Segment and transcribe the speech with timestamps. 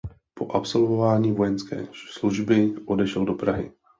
[0.33, 3.71] Po absolvování vojenské služby odešel do Prahy.